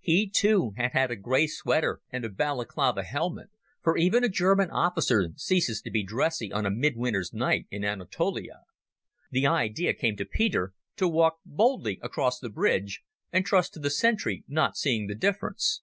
He, 0.00 0.26
too, 0.26 0.72
had 0.78 0.92
had 0.92 1.10
a 1.10 1.16
grey 1.16 1.46
sweater 1.46 2.00
and 2.08 2.24
a 2.24 2.30
Balaclava 2.30 3.02
helmet, 3.02 3.50
for 3.82 3.98
even 3.98 4.24
a 4.24 4.28
German 4.30 4.70
officer 4.70 5.28
ceases 5.36 5.82
to 5.82 5.90
be 5.90 6.02
dressy 6.02 6.50
on 6.50 6.64
a 6.64 6.70
mid 6.70 6.96
winter's 6.96 7.34
night 7.34 7.66
in 7.70 7.84
Anatolia. 7.84 8.60
The 9.30 9.46
idea 9.46 9.92
came 9.92 10.16
to 10.16 10.24
Peter 10.24 10.72
to 10.96 11.06
walk 11.06 11.40
boldly 11.44 11.98
across 12.02 12.38
the 12.40 12.48
bridge 12.48 13.02
and 13.30 13.44
trust 13.44 13.74
to 13.74 13.78
the 13.80 13.90
sentry 13.90 14.44
not 14.48 14.78
seeing 14.78 15.08
the 15.08 15.14
difference. 15.14 15.82